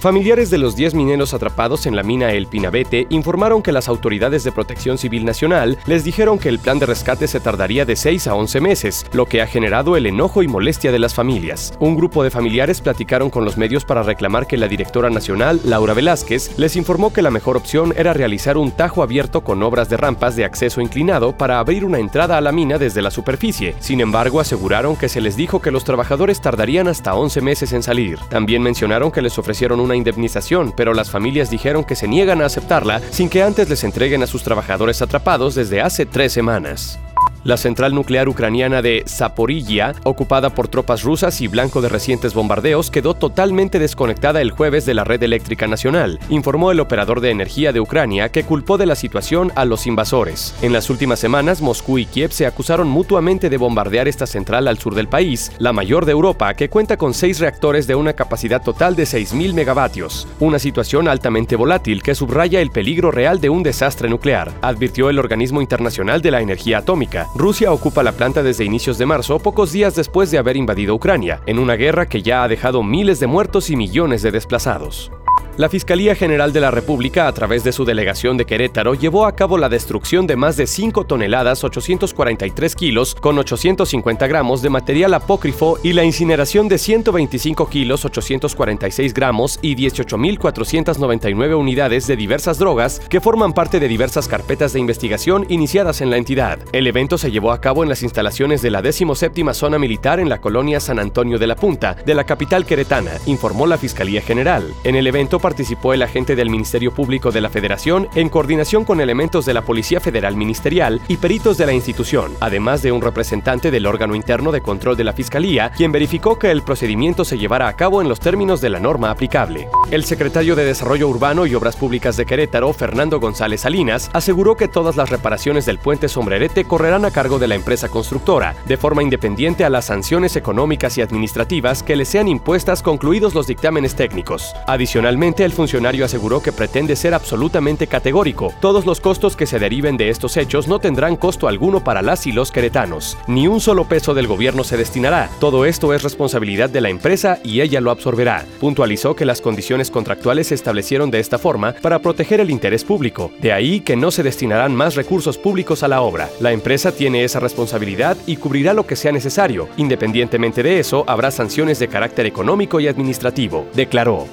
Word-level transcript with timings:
Familiares 0.00 0.48
de 0.50 0.58
los 0.58 0.76
10 0.76 0.94
mineros 0.94 1.34
atrapados 1.34 1.84
en 1.86 1.96
la 1.96 2.04
mina 2.04 2.30
El 2.30 2.46
Pinabete 2.46 3.08
informaron 3.10 3.62
que 3.62 3.72
las 3.72 3.88
autoridades 3.88 4.44
de 4.44 4.52
Protección 4.52 4.96
Civil 4.96 5.24
Nacional 5.24 5.76
les 5.86 6.04
dijeron 6.04 6.38
que 6.38 6.48
el 6.48 6.60
plan 6.60 6.78
de 6.78 6.86
rescate 6.86 7.26
se 7.26 7.40
tardaría 7.40 7.84
de 7.84 7.96
6 7.96 8.28
a 8.28 8.36
11 8.36 8.60
meses, 8.60 9.06
lo 9.12 9.26
que 9.26 9.42
ha 9.42 9.48
generado 9.48 9.96
el 9.96 10.06
enojo 10.06 10.44
y 10.44 10.46
molestia 10.46 10.92
de 10.92 11.00
las 11.00 11.14
familias. 11.14 11.74
Un 11.80 11.96
grupo 11.96 12.22
de 12.22 12.30
familiares 12.30 12.80
platicaron 12.80 13.28
con 13.28 13.44
los 13.44 13.56
medios 13.56 13.84
para 13.84 14.04
reclamar 14.04 14.46
que 14.46 14.56
la 14.56 14.68
directora 14.68 15.10
nacional, 15.10 15.60
Laura 15.64 15.94
Velázquez, 15.94 16.56
les 16.56 16.76
informó 16.76 17.12
que 17.12 17.22
la 17.22 17.32
mejor 17.32 17.56
opción 17.56 17.92
era 17.96 18.12
realizar 18.12 18.56
un 18.56 18.70
tajo 18.70 19.02
abierto 19.02 19.42
con 19.42 19.64
obras 19.64 19.88
de 19.88 19.96
rampas 19.96 20.36
de 20.36 20.44
acceso 20.44 20.80
inclinado 20.80 21.36
para 21.36 21.58
abrir 21.58 21.84
una 21.84 21.98
entrada 21.98 22.38
a 22.38 22.40
la 22.40 22.52
mina 22.52 22.78
desde 22.78 23.02
la 23.02 23.10
superficie. 23.10 23.74
Sin 23.80 24.00
embargo, 24.00 24.38
aseguraron 24.38 24.94
que 24.94 25.08
se 25.08 25.20
les 25.20 25.34
dijo 25.34 25.60
que 25.60 25.72
los 25.72 25.82
trabajadores 25.82 26.40
tardarían 26.40 26.86
hasta 26.86 27.16
11 27.16 27.40
meses 27.40 27.72
en 27.72 27.82
salir. 27.82 28.20
También 28.28 28.62
mencionaron 28.62 29.10
que 29.10 29.22
les 29.22 29.36
ofrecieron 29.40 29.80
un 29.80 29.87
una 29.88 29.96
indemnización, 29.96 30.72
pero 30.76 30.94
las 30.94 31.10
familias 31.10 31.50
dijeron 31.50 31.82
que 31.82 31.96
se 31.96 32.06
niegan 32.06 32.42
a 32.42 32.46
aceptarla 32.46 33.00
sin 33.10 33.28
que 33.28 33.42
antes 33.42 33.68
les 33.68 33.84
entreguen 33.84 34.22
a 34.22 34.26
sus 34.26 34.42
trabajadores 34.42 35.02
atrapados 35.02 35.54
desde 35.54 35.80
hace 35.80 36.06
tres 36.06 36.32
semanas. 36.32 37.00
La 37.44 37.56
central 37.56 37.94
nuclear 37.94 38.28
ucraniana 38.28 38.82
de 38.82 39.04
Zaporilla, 39.06 39.94
ocupada 40.04 40.50
por 40.50 40.68
tropas 40.68 41.02
rusas 41.02 41.40
y 41.40 41.46
blanco 41.46 41.80
de 41.80 41.88
recientes 41.88 42.34
bombardeos, 42.34 42.90
quedó 42.90 43.14
totalmente 43.14 43.78
desconectada 43.78 44.40
el 44.42 44.50
jueves 44.50 44.84
de 44.86 44.94
la 44.94 45.04
red 45.04 45.22
eléctrica 45.22 45.66
nacional, 45.66 46.18
informó 46.28 46.72
el 46.72 46.80
operador 46.80 47.20
de 47.20 47.30
energía 47.30 47.72
de 47.72 47.80
Ucrania, 47.80 48.30
que 48.30 48.42
culpó 48.42 48.76
de 48.76 48.86
la 48.86 48.96
situación 48.96 49.52
a 49.54 49.64
los 49.64 49.86
invasores. 49.86 50.54
En 50.62 50.72
las 50.72 50.90
últimas 50.90 51.20
semanas, 51.20 51.62
Moscú 51.62 51.98
y 51.98 52.06
Kiev 52.06 52.32
se 52.32 52.46
acusaron 52.46 52.88
mutuamente 52.88 53.48
de 53.48 53.56
bombardear 53.56 54.08
esta 54.08 54.26
central 54.26 54.66
al 54.66 54.78
sur 54.78 54.94
del 54.94 55.08
país, 55.08 55.52
la 55.58 55.72
mayor 55.72 56.06
de 56.06 56.12
Europa, 56.12 56.54
que 56.54 56.68
cuenta 56.68 56.96
con 56.96 57.14
seis 57.14 57.38
reactores 57.38 57.86
de 57.86 57.94
una 57.94 58.14
capacidad 58.14 58.62
total 58.62 58.96
de 58.96 59.04
6.000 59.04 59.54
megavatios. 59.54 60.26
Una 60.40 60.58
situación 60.58 61.08
altamente 61.08 61.56
volátil 61.56 62.02
que 62.02 62.14
subraya 62.14 62.60
el 62.60 62.70
peligro 62.70 63.10
real 63.10 63.40
de 63.40 63.48
un 63.48 63.62
desastre 63.62 64.08
nuclear, 64.08 64.52
advirtió 64.60 65.08
el 65.08 65.18
Organismo 65.18 65.60
Internacional 65.60 66.20
de 66.20 66.32
la 66.32 66.40
Energía 66.40 66.78
Atómica. 66.78 67.28
Rusia 67.38 67.72
ocupa 67.72 68.02
la 68.02 68.10
planta 68.10 68.42
desde 68.42 68.64
inicios 68.64 68.98
de 68.98 69.06
marzo, 69.06 69.38
pocos 69.38 69.70
días 69.70 69.94
después 69.94 70.32
de 70.32 70.38
haber 70.38 70.56
invadido 70.56 70.92
Ucrania, 70.96 71.40
en 71.46 71.60
una 71.60 71.74
guerra 71.74 72.08
que 72.08 72.20
ya 72.20 72.42
ha 72.42 72.48
dejado 72.48 72.82
miles 72.82 73.20
de 73.20 73.28
muertos 73.28 73.70
y 73.70 73.76
millones 73.76 74.22
de 74.22 74.32
desplazados. 74.32 75.12
La 75.58 75.68
Fiscalía 75.68 76.14
General 76.14 76.52
de 76.52 76.60
la 76.60 76.70
República, 76.70 77.26
a 77.26 77.32
través 77.32 77.64
de 77.64 77.72
su 77.72 77.84
delegación 77.84 78.36
de 78.36 78.44
Querétaro, 78.44 78.94
llevó 78.94 79.26
a 79.26 79.34
cabo 79.34 79.58
la 79.58 79.68
destrucción 79.68 80.24
de 80.28 80.36
más 80.36 80.56
de 80.56 80.68
5 80.68 81.04
toneladas 81.04 81.64
843 81.64 82.76
kilos 82.76 83.16
con 83.16 83.36
850 83.36 84.28
gramos 84.28 84.62
de 84.62 84.70
material 84.70 85.14
apócrifo 85.14 85.76
y 85.82 85.94
la 85.94 86.04
incineración 86.04 86.68
de 86.68 86.78
125 86.78 87.68
kilos 87.68 88.04
846 88.04 89.12
gramos 89.12 89.58
y 89.60 89.74
18.499 89.74 91.58
unidades 91.58 92.06
de 92.06 92.14
diversas 92.14 92.60
drogas 92.60 93.00
que 93.00 93.20
forman 93.20 93.52
parte 93.52 93.80
de 93.80 93.88
diversas 93.88 94.28
carpetas 94.28 94.74
de 94.74 94.78
investigación 94.78 95.44
iniciadas 95.48 96.00
en 96.02 96.10
la 96.10 96.18
entidad. 96.18 96.60
El 96.70 96.86
evento 96.86 97.18
se 97.18 97.32
llevó 97.32 97.50
a 97.50 97.60
cabo 97.60 97.82
en 97.82 97.88
las 97.88 98.04
instalaciones 98.04 98.62
de 98.62 98.70
la 98.70 98.80
17 98.80 99.54
Zona 99.54 99.80
Militar 99.80 100.20
en 100.20 100.28
la 100.28 100.40
colonia 100.40 100.78
San 100.78 101.00
Antonio 101.00 101.36
de 101.36 101.48
la 101.48 101.56
Punta, 101.56 101.96
de 102.06 102.14
la 102.14 102.22
capital 102.22 102.64
queretana, 102.64 103.10
informó 103.26 103.66
la 103.66 103.76
Fiscalía 103.76 104.20
General. 104.20 104.64
En 104.84 104.94
el 104.94 105.08
evento 105.08 105.40
participó 105.48 105.94
el 105.94 106.02
agente 106.02 106.36
del 106.36 106.50
Ministerio 106.50 106.92
Público 106.92 107.30
de 107.30 107.40
la 107.40 107.48
Federación 107.48 108.06
en 108.14 108.28
coordinación 108.28 108.84
con 108.84 109.00
elementos 109.00 109.46
de 109.46 109.54
la 109.54 109.62
Policía 109.62 109.98
Federal 109.98 110.36
Ministerial 110.36 111.00
y 111.08 111.16
peritos 111.16 111.56
de 111.56 111.64
la 111.64 111.72
institución, 111.72 112.34
además 112.40 112.82
de 112.82 112.92
un 112.92 113.00
representante 113.00 113.70
del 113.70 113.86
órgano 113.86 114.14
interno 114.14 114.52
de 114.52 114.60
control 114.60 114.98
de 114.98 115.04
la 115.04 115.14
Fiscalía, 115.14 115.70
quien 115.74 115.90
verificó 115.90 116.38
que 116.38 116.50
el 116.50 116.60
procedimiento 116.60 117.24
se 117.24 117.38
llevara 117.38 117.66
a 117.66 117.76
cabo 117.76 118.02
en 118.02 118.10
los 118.10 118.20
términos 118.20 118.60
de 118.60 118.68
la 118.68 118.78
norma 118.78 119.10
aplicable. 119.10 119.68
El 119.90 120.04
secretario 120.04 120.54
de 120.54 120.66
Desarrollo 120.66 121.08
Urbano 121.08 121.46
y 121.46 121.54
Obras 121.54 121.76
Públicas 121.76 122.18
de 122.18 122.26
Querétaro, 122.26 122.74
Fernando 122.74 123.18
González 123.18 123.62
Salinas, 123.62 124.10
aseguró 124.12 124.54
que 124.54 124.68
todas 124.68 124.96
las 124.96 125.08
reparaciones 125.08 125.64
del 125.64 125.78
puente 125.78 126.10
Sombrerete 126.10 126.64
correrán 126.64 127.06
a 127.06 127.10
cargo 127.10 127.38
de 127.38 127.48
la 127.48 127.54
empresa 127.54 127.88
constructora, 127.88 128.54
de 128.66 128.76
forma 128.76 129.02
independiente 129.02 129.64
a 129.64 129.70
las 129.70 129.86
sanciones 129.86 130.36
económicas 130.36 130.98
y 130.98 131.00
administrativas 131.00 131.82
que 131.82 131.96
le 131.96 132.04
sean 132.04 132.28
impuestas 132.28 132.82
concluidos 132.82 133.34
los 133.34 133.46
dictámenes 133.46 133.94
técnicos. 133.94 134.52
Adicionalmente, 134.66 135.37
el 135.44 135.52
funcionario 135.52 136.04
aseguró 136.04 136.40
que 136.42 136.52
pretende 136.52 136.96
ser 136.96 137.14
absolutamente 137.14 137.86
categórico. 137.86 138.52
Todos 138.60 138.86
los 138.86 139.00
costos 139.00 139.36
que 139.36 139.46
se 139.46 139.58
deriven 139.58 139.96
de 139.96 140.08
estos 140.08 140.36
hechos 140.36 140.68
no 140.68 140.78
tendrán 140.78 141.16
costo 141.16 141.48
alguno 141.48 141.82
para 141.82 142.02
las 142.02 142.26
y 142.26 142.32
los 142.32 142.52
queretanos. 142.52 143.16
Ni 143.26 143.46
un 143.46 143.60
solo 143.60 143.84
peso 143.86 144.14
del 144.14 144.26
gobierno 144.26 144.64
se 144.64 144.76
destinará. 144.76 145.30
Todo 145.40 145.64
esto 145.64 145.94
es 145.94 146.02
responsabilidad 146.02 146.70
de 146.70 146.80
la 146.80 146.88
empresa 146.88 147.38
y 147.44 147.60
ella 147.60 147.80
lo 147.80 147.90
absorberá. 147.90 148.44
Puntualizó 148.60 149.14
que 149.14 149.24
las 149.24 149.40
condiciones 149.40 149.90
contractuales 149.90 150.48
se 150.48 150.54
establecieron 150.54 151.10
de 151.10 151.20
esta 151.20 151.38
forma 151.38 151.74
para 151.80 151.98
proteger 152.00 152.40
el 152.40 152.50
interés 152.50 152.84
público. 152.84 153.30
De 153.40 153.52
ahí 153.52 153.80
que 153.80 153.96
no 153.96 154.10
se 154.10 154.22
destinarán 154.22 154.74
más 154.74 154.94
recursos 154.94 155.38
públicos 155.38 155.82
a 155.82 155.88
la 155.88 156.02
obra. 156.02 156.28
La 156.40 156.52
empresa 156.52 156.92
tiene 156.92 157.24
esa 157.24 157.40
responsabilidad 157.40 158.16
y 158.26 158.36
cubrirá 158.36 158.74
lo 158.74 158.86
que 158.86 158.96
sea 158.96 159.12
necesario. 159.12 159.68
Independientemente 159.76 160.62
de 160.62 160.80
eso, 160.80 161.04
habrá 161.06 161.30
sanciones 161.30 161.78
de 161.78 161.88
carácter 161.88 162.26
económico 162.26 162.80
y 162.80 162.88
administrativo, 162.88 163.66
declaró. 163.74 164.26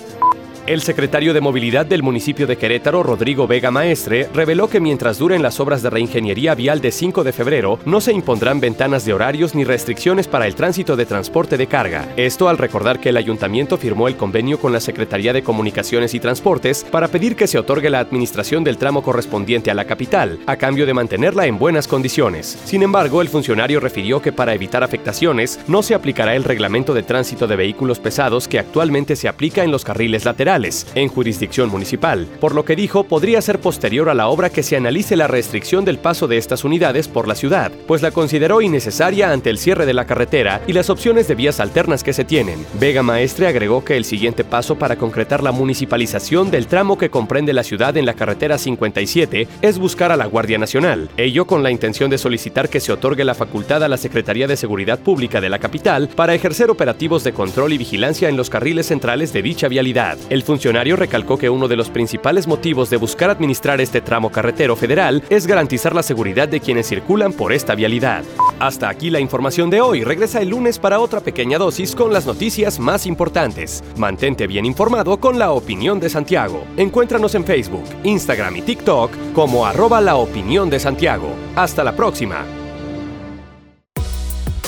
El 0.68 0.82
secretario 0.82 1.36
de 1.36 1.42
Movilidad 1.42 1.86
del 1.86 2.02
municipio 2.02 2.48
de 2.48 2.58
Querétaro, 2.58 3.04
Rodrigo 3.04 3.46
Vega 3.46 3.70
Maestre, 3.70 4.30
reveló 4.34 4.68
que 4.68 4.80
mientras 4.80 5.20
duren 5.20 5.44
las 5.44 5.60
obras 5.60 5.84
de 5.84 5.92
reingeniería 5.92 6.56
vial 6.56 6.82
de 6.82 6.90
5 6.90 7.24
de 7.24 7.34
febrero, 7.34 7.78
no 7.86 8.02
se 8.02 8.12
impondrán 8.12 8.60
ventanas 8.60 9.06
de 9.06 9.14
horarios 9.14 9.54
ni 9.54 9.64
restricciones 9.64 10.28
para 10.28 10.48
el 10.48 10.56
tránsito 10.56 10.96
de 10.96 11.06
transporte 11.06 11.58
de 11.58 11.68
carga. 11.68 12.12
Esto 12.18 12.50
al 12.50 12.58
recordar 12.58 13.00
que 13.00 13.10
el 13.10 13.18
ayuntamiento 13.18 13.78
firmó 13.78 14.08
el 14.08 14.18
convenio 14.18 14.60
con 14.60 14.74
la 14.74 14.80
Secretaría 14.80 15.34
de 15.34 15.44
Comunicaciones 15.44 16.16
y 16.16 16.20
Transportes 16.20 16.84
para 16.84 17.10
pedir 17.10 17.36
que 17.36 17.46
se 17.46 17.60
otorgue 17.60 17.92
la 17.92 18.00
administración 18.00 18.64
del 18.64 18.80
tramo 18.80 19.04
correspondiente 19.04 19.70
a 19.70 19.76
la 19.76 19.86
capital, 19.86 20.40
a 20.48 20.56
cambio 20.56 20.88
de 20.88 20.96
mantenerla 20.96 21.46
en 21.46 21.60
buenas 21.60 21.88
condiciones. 21.88 22.58
Sin 22.66 22.82
embargo, 22.82 23.22
el 23.22 23.30
funcionario 23.30 23.80
refirió 23.80 24.20
que 24.20 24.32
para 24.32 24.56
evitar 24.56 24.84
afectaciones, 24.84 25.60
no 25.68 25.84
se 25.84 25.94
aplicará 25.94 26.36
el 26.36 26.44
reglamento 26.44 26.96
de 26.96 27.04
tránsito 27.04 27.46
de 27.46 27.56
vehículos 27.56 28.00
pesados 28.00 28.48
que 28.48 28.58
actualmente 28.58 29.16
se 29.16 29.28
aplica 29.28 29.64
en 29.64 29.70
los 29.70 29.86
carriles 29.86 30.26
laterales 30.26 30.55
en 30.56 31.10
jurisdicción 31.10 31.70
municipal, 31.70 32.28
por 32.40 32.56
lo 32.56 32.64
que 32.64 32.78
dijo 32.78 33.04
podría 33.04 33.42
ser 33.42 33.60
posterior 33.60 34.10
a 34.10 34.14
la 34.14 34.30
obra 34.30 34.50
que 34.50 34.64
se 34.64 34.78
analice 34.78 35.18
la 35.18 35.28
restricción 35.28 35.84
del 35.84 35.98
paso 35.98 36.28
de 36.28 36.38
estas 36.38 36.64
unidades 36.64 37.10
por 37.10 37.28
la 37.28 37.36
ciudad, 37.36 37.74
pues 37.88 38.02
la 38.02 38.12
consideró 38.12 38.62
innecesaria 38.62 39.32
ante 39.32 39.50
el 39.50 39.58
cierre 39.58 39.86
de 39.86 39.94
la 39.94 40.06
carretera 40.06 40.62
y 40.66 40.72
las 40.72 40.90
opciones 40.90 41.28
de 41.28 41.36
vías 41.36 41.60
alternas 41.60 42.04
que 42.04 42.14
se 42.14 42.24
tienen. 42.24 42.66
Vega 42.80 43.04
Maestre 43.04 43.48
agregó 43.48 43.84
que 43.84 43.98
el 43.98 44.06
siguiente 44.06 44.46
paso 44.46 44.76
para 44.78 44.96
concretar 44.96 45.44
la 45.44 45.52
municipalización 45.52 46.52
del 46.52 46.68
tramo 46.68 46.98
que 46.98 47.10
comprende 47.10 47.52
la 47.52 47.64
ciudad 47.64 47.98
en 47.98 48.06
la 48.06 48.14
carretera 48.14 48.58
57 48.58 49.50
es 49.62 49.78
buscar 49.78 50.14
a 50.14 50.18
la 50.18 50.26
Guardia 50.26 50.58
Nacional, 50.58 51.10
ello 51.18 51.46
con 51.46 51.64
la 51.64 51.72
intención 51.72 52.10
de 52.10 52.18
solicitar 52.18 52.70
que 52.70 52.80
se 52.80 52.94
otorgue 52.94 53.26
la 53.26 53.36
facultad 53.36 53.84
a 53.84 53.90
la 53.90 53.98
Secretaría 53.98 54.48
de 54.48 54.56
Seguridad 54.56 55.00
Pública 55.00 55.42
de 55.42 55.50
la 55.50 55.60
capital 55.60 56.08
para 56.08 56.34
ejercer 56.34 56.70
operativos 56.70 57.26
de 57.26 57.34
control 57.34 57.74
y 57.74 57.78
vigilancia 57.78 58.30
en 58.30 58.38
los 58.38 58.50
carriles 58.50 58.86
centrales 58.86 59.34
de 59.34 59.42
dicha 59.42 59.68
vialidad. 59.68 60.18
El 60.30 60.45
funcionario 60.46 60.96
recalcó 60.96 61.38
que 61.38 61.50
uno 61.50 61.68
de 61.68 61.76
los 61.76 61.90
principales 61.90 62.48
motivos 62.48 62.90
de 62.90 62.98
buscar 62.98 63.30
administrar 63.30 63.82
este 63.82 64.00
tramo 64.00 64.32
carretero 64.32 64.76
federal 64.76 65.24
es 65.30 65.48
garantizar 65.48 65.94
la 65.94 66.04
seguridad 66.04 66.48
de 66.48 66.62
quienes 66.62 66.88
circulan 66.88 67.34
por 67.34 67.52
esta 67.52 67.76
vialidad. 67.76 68.24
Hasta 68.60 68.88
aquí 68.88 69.10
la 69.10 69.20
información 69.20 69.70
de 69.70 69.82
hoy. 69.82 70.04
Regresa 70.04 70.42
el 70.42 70.50
lunes 70.50 70.80
para 70.80 71.00
otra 71.00 71.20
pequeña 71.20 71.58
dosis 71.58 71.96
con 71.96 72.14
las 72.14 72.26
noticias 72.26 72.80
más 72.80 73.06
importantes. 73.06 73.84
Mantente 73.98 74.48
bien 74.48 74.66
informado 74.66 75.20
con 75.20 75.38
la 75.38 75.52
opinión 75.52 76.00
de 76.00 76.10
Santiago. 76.10 76.64
Encuéntranos 76.78 77.36
en 77.36 77.44
Facebook, 77.44 77.86
Instagram 78.04 78.56
y 78.56 78.62
TikTok 78.62 79.12
como 79.34 79.66
arroba 79.66 80.00
la 80.00 80.16
opinión 80.16 80.70
de 80.70 80.80
Santiago. 80.80 81.34
Hasta 81.56 81.84
la 81.84 81.96
próxima. 81.96 82.46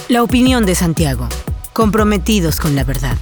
La 0.10 0.24
opinión 0.24 0.66
de 0.66 0.74
Santiago. 0.74 1.28
Comprometidos 1.74 2.60
con 2.60 2.76
la 2.76 2.84
verdad. 2.84 3.18